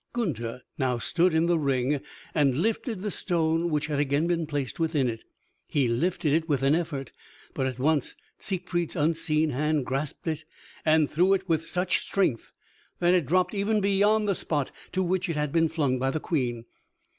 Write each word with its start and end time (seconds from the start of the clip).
Gunther 0.13 0.63
now 0.79 0.97
stood 0.97 1.31
in 1.31 1.45
the 1.45 1.59
ring, 1.59 2.01
and 2.33 2.55
lifted 2.59 3.03
the 3.03 3.11
stone 3.11 3.69
which 3.69 3.85
had 3.85 3.99
again 3.99 4.25
been 4.25 4.47
placed 4.47 4.79
within 4.79 5.07
it. 5.07 5.23
He 5.67 5.87
lifted 5.87 6.33
it 6.33 6.49
with 6.49 6.63
an 6.63 6.73
effort, 6.73 7.11
but 7.53 7.67
at 7.67 7.77
once 7.77 8.15
Siegfried's 8.39 8.95
unseen 8.95 9.51
hand 9.51 9.85
grasped 9.85 10.25
it 10.27 10.43
and 10.83 11.07
threw 11.07 11.35
it 11.35 11.47
with 11.47 11.69
such 11.69 11.99
strength 11.99 12.51
that 12.97 13.13
it 13.13 13.27
dropped 13.27 13.53
even 13.53 13.79
beyond 13.79 14.27
the 14.27 14.33
spot 14.33 14.71
to 14.93 15.03
which 15.03 15.29
it 15.29 15.35
had 15.35 15.51
been 15.51 15.69
flung 15.69 15.99
by 15.99 16.09
the 16.09 16.19
Queen. 16.19 16.65